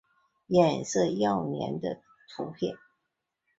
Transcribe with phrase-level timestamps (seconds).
[0.47, 2.01] 杂色耀鲇的
[2.35, 2.75] 图片